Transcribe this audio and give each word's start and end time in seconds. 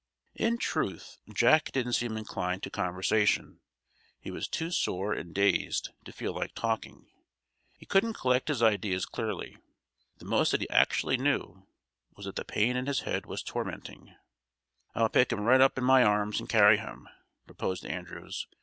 In 0.33 0.57
truth, 0.57 1.19
Jack 1.31 1.71
didn't 1.71 1.93
seem 1.93 2.17
inclined 2.17 2.63
to 2.63 2.71
conversation. 2.71 3.59
He 4.19 4.31
was 4.31 4.47
too 4.47 4.71
sore 4.71 5.13
and 5.13 5.31
dazed 5.31 5.91
to 6.05 6.11
feel 6.11 6.33
like 6.33 6.55
talking. 6.55 7.05
He 7.77 7.85
couldn't 7.85 8.15
collect 8.15 8.47
his 8.47 8.63
ideas 8.63 9.05
clearly. 9.05 9.57
The 10.17 10.25
most 10.25 10.49
that 10.53 10.61
he 10.61 10.69
actually 10.71 11.17
knew 11.17 11.67
was 12.17 12.25
that 12.25 12.35
the 12.35 12.43
pain 12.43 12.75
in 12.75 12.87
his 12.87 13.01
head 13.01 13.27
was 13.27 13.43
tormenting. 13.43 14.15
"I'll 14.95 15.07
pick 15.07 15.31
him 15.31 15.41
right 15.41 15.61
up 15.61 15.77
in 15.77 15.83
my 15.83 16.01
arms 16.01 16.39
and 16.39 16.49
carry 16.49 16.79
him," 16.79 17.07
proposed 17.45 17.85
Andrews. 17.85 18.47